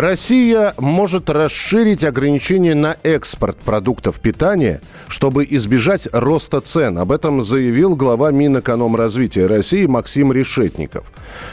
[0.00, 6.98] Россия может расширить ограничения на экспорт продуктов питания, чтобы избежать роста цен.
[6.98, 11.10] Об этом заявил глава Минэкономразвития России Максим Решетников.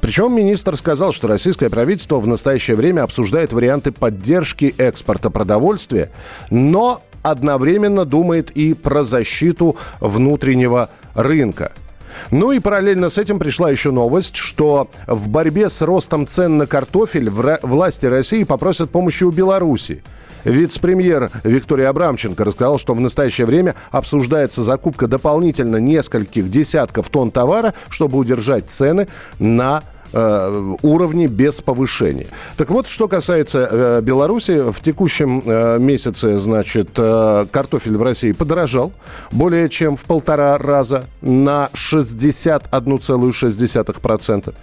[0.00, 6.12] Причем министр сказал, что российское правительство в настоящее время обсуждает варианты поддержки экспорта продовольствия,
[6.48, 11.72] но одновременно думает и про защиту внутреннего рынка.
[12.30, 16.66] Ну и параллельно с этим пришла еще новость, что в борьбе с ростом цен на
[16.66, 20.02] картофель власти России попросят помощи у Беларуси.
[20.44, 27.74] Вице-премьер Виктория Абрамченко рассказал, что в настоящее время обсуждается закупка дополнительно нескольких десятков тонн товара,
[27.88, 32.28] чтобы удержать цены на э, уровне без повышения.
[32.56, 38.32] Так вот, что касается э, Беларуси, в текущем э, месяце, значит, э, картофель в России
[38.32, 38.92] подорожал
[39.30, 44.54] более чем в полтора раза на 61,6%.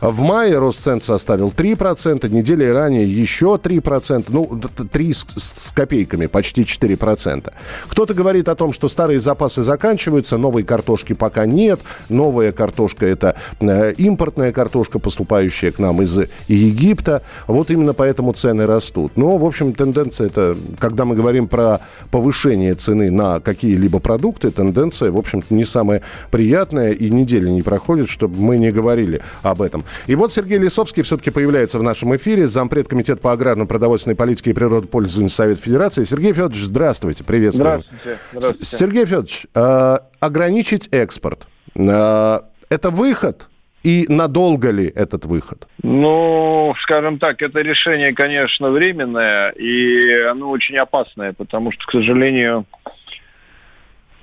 [0.00, 6.26] В мае рост цен составил 3%, недели ранее еще 3%, ну, 3 с, с копейками,
[6.26, 7.50] почти 4%.
[7.88, 11.80] Кто-то говорит о том, что старые запасы заканчиваются, новой картошки пока нет,
[12.10, 18.66] новая картошка– это э, импортная картошка, поступающая к нам из Египта, вот именно поэтому цены
[18.66, 19.16] растут.
[19.16, 21.80] Но, в общем, тенденция– это, когда мы говорим про
[22.10, 28.10] повышение цены на какие-либо продукты, тенденция, в общем-то, не самая приятная, и недели не проходит,
[28.10, 29.85] чтобы мы не говорили об этом.
[30.06, 34.54] И вот Сергей Лисовский все-таки появляется в нашем эфире, зампред комитета по аграрно-продовольственной политике и
[34.54, 36.04] природопользованию Совет Федерации.
[36.04, 37.84] Сергей Федорович, здравствуйте, приветствую.
[37.84, 38.18] Здравствуйте.
[38.32, 38.64] здравствуйте.
[38.64, 43.48] Сергей Федорович, э, ограничить экспорт э,– это выход
[43.86, 45.68] и надолго ли этот выход?
[45.84, 52.66] Ну, скажем так, это решение, конечно, временное, и оно очень опасное, потому что, к сожалению,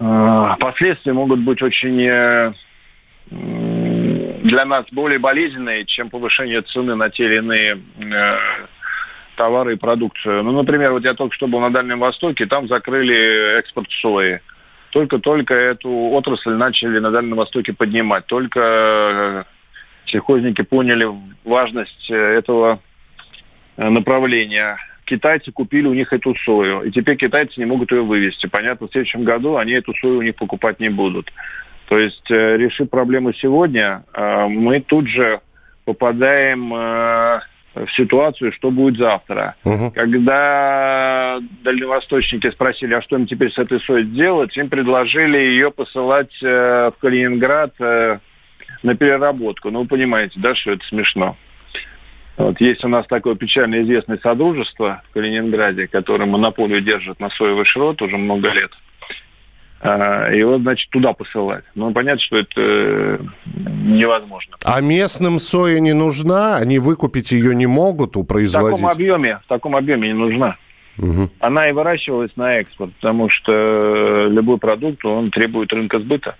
[0.00, 2.52] э, последствия могут быть очень э,
[4.42, 8.36] для нас более болезненные, чем повышение цены на те или иные э,
[9.36, 10.42] товары и продукцию.
[10.42, 14.40] Ну, например, вот я только что был на Дальнем Востоке, там закрыли экспорт сои.
[14.90, 18.26] Только-только эту отрасль начали на Дальнем Востоке поднимать.
[18.26, 19.44] Только э,
[20.06, 21.08] сельхозники поняли
[21.44, 22.80] важность э, этого
[23.76, 24.76] э, направления.
[25.04, 28.46] Китайцы купили у них эту сою, и теперь китайцы не могут ее вывести.
[28.46, 31.32] Понятно, в следующем году они эту сою у них покупать не будут.
[31.92, 35.42] То есть, э, решив проблему сегодня, э, мы тут же
[35.84, 37.40] попадаем э,
[37.74, 39.56] в ситуацию, что будет завтра.
[39.64, 39.90] Угу.
[39.90, 46.32] Когда дальневосточники спросили, а что им теперь с этой соей делать, им предложили ее посылать
[46.40, 49.70] в Калининград на переработку.
[49.70, 51.36] Ну, вы понимаете, да, что это смешно.
[52.38, 57.66] Вот есть у нас такое печально известное содружество в Калининграде, которое монополию держит на соевый
[57.66, 58.72] шрот уже много лет.
[59.88, 61.64] Его, значит, туда посылать.
[61.74, 64.56] Ну, понятно, что это э, невозможно.
[64.64, 66.56] А местным соя не нужна?
[66.56, 68.76] Они выкупить ее не могут у производителей?
[68.76, 70.56] В таком объеме, в таком объеме не нужна.
[70.98, 71.30] Угу.
[71.40, 76.36] Она и выращивалась на экспорт, потому что любой продукт, он требует рынка сбыта.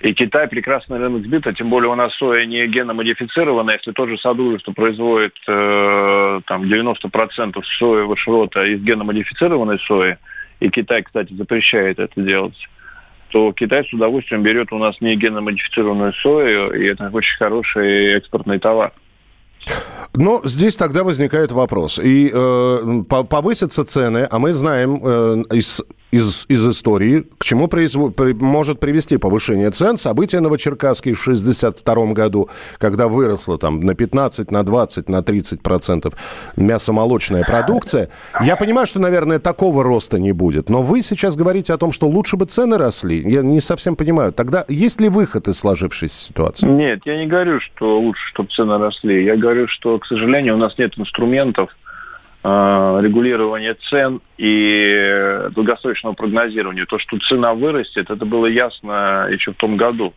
[0.00, 3.76] И Китай прекрасный рынок сбыта, тем более у нас соя не геномодифицированная.
[3.76, 10.16] Если тот же Содружество производит э, там 90% соевого шрота из геномодифицированной сои,
[10.60, 12.56] и Китай, кстати, запрещает это делать,
[13.30, 18.58] то Китай с удовольствием берет у нас не геномодифицированную сою, и это очень хороший экспортный
[18.58, 18.92] товар.
[20.14, 21.98] Но здесь тогда возникает вопрос.
[21.98, 28.16] И э, повысятся цены, а мы знаем э, из из, из истории, к чему производ,
[28.16, 29.96] при, может привести повышение цен.
[29.96, 32.48] События Новочеркасские в 1962 году,
[32.78, 36.14] когда выросла там на 15, на 20, на 30 процентов
[36.56, 38.10] мясомолочная продукция.
[38.42, 40.68] Я понимаю, что, наверное, такого роста не будет.
[40.68, 43.22] Но вы сейчас говорите о том, что лучше бы цены росли.
[43.30, 44.32] Я не совсем понимаю.
[44.32, 46.66] Тогда есть ли выход из сложившейся ситуации?
[46.66, 49.24] Нет, я не говорю, что лучше, чтобы цены росли.
[49.24, 51.70] Я говорю, что, к сожалению, у нас нет инструментов,
[52.42, 56.86] регулирования цен и долгосрочного прогнозирования.
[56.86, 60.14] То, что цена вырастет, это было ясно еще в том году.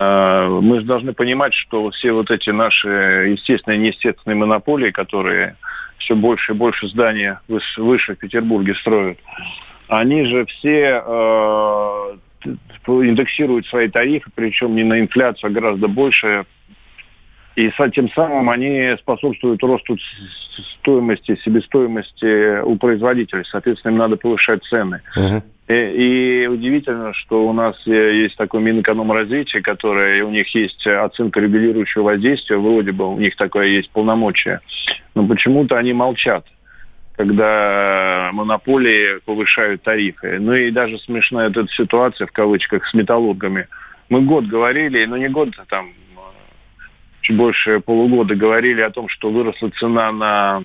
[0.00, 2.88] Э, мы же должны понимать, что все вот эти наши
[3.32, 5.56] естественные и неестественные монополии, которые
[5.98, 9.18] все больше и больше зданий выше в Петербурге строят,
[9.88, 12.16] они же все э,
[12.86, 16.46] индексируют свои тарифы, причем не на инфляцию, а гораздо больше
[17.56, 19.96] и тем самым они способствуют росту
[20.78, 23.44] стоимости, себестоимости у производителей.
[23.50, 25.02] Соответственно, им надо повышать цены.
[25.16, 25.42] Uh-huh.
[25.68, 31.40] И, и удивительно, что у нас э, есть такой Минэкономразвитие, которое у них есть оценка
[31.40, 34.60] регулирующего воздействия, вроде бы у них такое есть полномочие.
[35.14, 36.46] Но почему-то они молчат
[37.16, 40.38] когда монополии повышают тарифы.
[40.40, 43.68] Ну и даже смешная эта ситуация, в кавычках, с металлургами.
[44.08, 45.90] Мы год говорили, ну не год, а там
[47.30, 50.62] чуть больше полугода говорили о том, что выросла цена на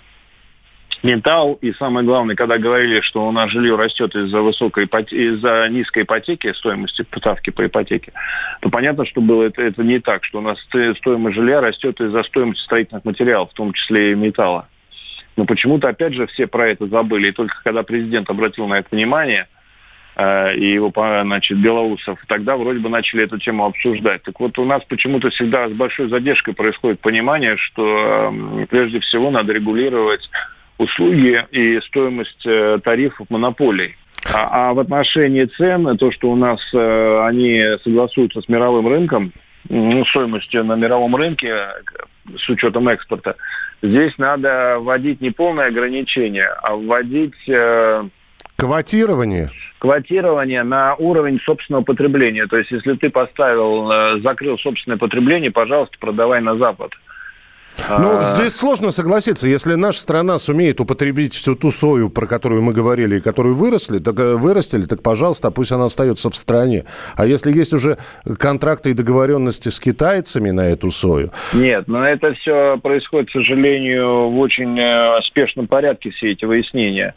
[1.04, 1.60] металл.
[1.62, 6.54] И самое главное, когда говорили, что у нас жилье растет из-за высокой из-за низкой ипотеки,
[6.54, 8.14] стоимости ставки по ипотеке,
[8.62, 10.60] то понятно, что было это, это не так, что у нас
[10.98, 14.68] стоимость жилья растет из-за стоимости строительных материалов, в том числе и металла.
[15.38, 17.28] Но почему-то, опять же, все про это забыли.
[17.28, 19.48] И только когда президент обратил на это внимание,
[20.18, 24.24] и его, значит, Белоусов, тогда вроде бы начали эту тему обсуждать.
[24.24, 29.30] Так вот, у нас почему-то всегда с большой задержкой происходит понимание, что э, прежде всего
[29.30, 30.30] надо регулировать
[30.78, 33.96] услуги и стоимость э, тарифов монополий.
[34.34, 39.34] А, а в отношении цен, то, что у нас э, они согласуются с мировым рынком,
[39.70, 41.68] ну, стоимостью на мировом рынке
[42.38, 43.36] с учетом экспорта,
[43.82, 47.36] здесь надо вводить не полное ограничение, а вводить...
[47.48, 48.04] Э,
[48.58, 49.50] Квотирование?
[49.86, 52.48] Квотирование на уровень собственного потребления.
[52.48, 56.92] То есть, если ты поставил, э, закрыл собственное потребление, пожалуйста, продавай на Запад.
[58.00, 58.24] Ну, а...
[58.24, 59.48] здесь сложно согласиться.
[59.48, 64.00] Если наша страна сумеет употребить всю ту сою, про которую мы говорили, и которую выросли,
[64.00, 66.86] так, э, вырастили, так, пожалуйста, пусть она остается в стране.
[67.16, 68.00] А если есть уже
[68.40, 71.30] контракты и договоренности с китайцами на эту сою?
[71.54, 77.14] Нет, но это все происходит, к сожалению, в очень э, спешном порядке, все эти выяснения.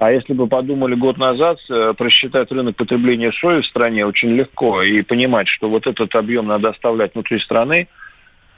[0.00, 4.82] А если бы подумали год назад, э, просчитать рынок потребления сои в стране очень легко
[4.82, 7.86] и понимать, что вот этот объем надо оставлять внутри страны,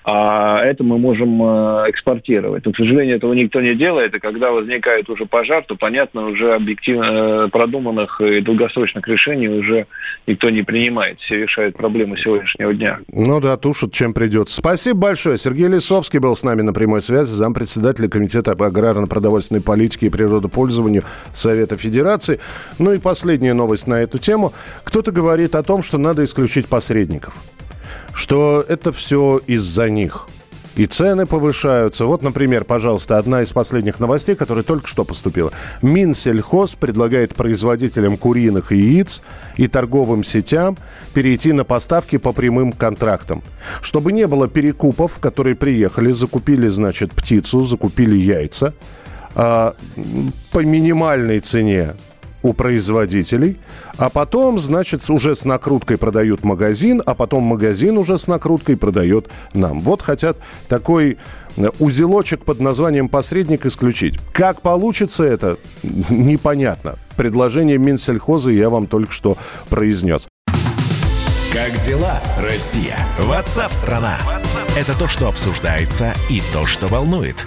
[0.04, 2.66] а это мы можем э, экспортировать.
[2.66, 6.54] Но, к сожалению, этого никто не делает, и когда возникает уже пожар, то, понятно, уже
[6.54, 9.87] объективно э, продуманных и долгосрочных решений уже
[10.26, 11.20] никто не принимает.
[11.20, 12.99] Все решают проблемы сегодняшнего дня.
[13.12, 14.56] Ну да, тушат, чем придется.
[14.56, 15.38] Спасибо большое.
[15.38, 21.04] Сергей Лисовский был с нами на прямой связи, зампредседателя Комитета по аграрно-продовольственной политике и природопользованию
[21.32, 22.40] Совета Федерации.
[22.78, 24.52] Ну и последняя новость на эту тему.
[24.82, 27.34] Кто-то говорит о том, что надо исключить посредников
[28.14, 30.28] что это все из-за них.
[30.74, 32.06] И цены повышаются.
[32.06, 35.52] Вот, например, пожалуйста, одна из последних новостей, которая только что поступила.
[35.82, 39.20] Минсельхоз предлагает производителям куриных яиц
[39.56, 40.78] и торговым сетям
[41.12, 43.42] перейти на поставки по прямым контрактам.
[43.82, 48.72] Чтобы не было перекупов, которые приехали, закупили, значит, птицу, закупили яйца
[49.34, 49.74] а,
[50.52, 51.94] по минимальной цене
[52.42, 53.56] у производителей,
[53.96, 59.28] а потом, значит, уже с накруткой продают магазин, а потом магазин уже с накруткой продает
[59.54, 59.80] нам.
[59.80, 60.36] Вот хотят
[60.68, 61.18] такой
[61.56, 64.18] э, узелочек под названием «посредник» исключить.
[64.32, 65.56] Как получится это,
[66.10, 66.98] непонятно.
[67.16, 69.36] Предложение Минсельхоза я вам только что
[69.68, 70.26] произнес.
[71.52, 72.96] Как дела, Россия?
[73.18, 74.16] Ватсап-страна!
[74.76, 77.46] Это то, что обсуждается и то, что волнует.